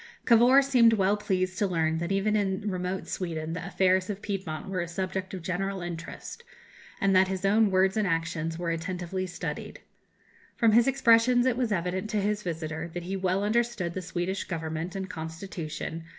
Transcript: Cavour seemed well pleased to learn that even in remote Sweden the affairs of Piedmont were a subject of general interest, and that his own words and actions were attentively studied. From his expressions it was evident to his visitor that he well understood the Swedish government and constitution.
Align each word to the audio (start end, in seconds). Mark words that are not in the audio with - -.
Cavour 0.25 0.63
seemed 0.63 0.93
well 0.93 1.15
pleased 1.15 1.59
to 1.59 1.67
learn 1.67 1.99
that 1.99 2.11
even 2.11 2.35
in 2.35 2.71
remote 2.71 3.07
Sweden 3.07 3.53
the 3.53 3.63
affairs 3.63 4.09
of 4.09 4.19
Piedmont 4.23 4.67
were 4.67 4.81
a 4.81 4.87
subject 4.87 5.31
of 5.35 5.43
general 5.43 5.81
interest, 5.81 6.43
and 6.99 7.15
that 7.15 7.27
his 7.27 7.45
own 7.45 7.69
words 7.69 7.95
and 7.95 8.07
actions 8.07 8.57
were 8.57 8.71
attentively 8.71 9.27
studied. 9.27 9.79
From 10.55 10.71
his 10.71 10.87
expressions 10.87 11.45
it 11.45 11.55
was 11.55 11.71
evident 11.71 12.09
to 12.09 12.17
his 12.19 12.41
visitor 12.41 12.89
that 12.95 13.03
he 13.03 13.15
well 13.15 13.43
understood 13.43 13.93
the 13.93 14.01
Swedish 14.01 14.45
government 14.45 14.95
and 14.95 15.07
constitution. 15.07 16.05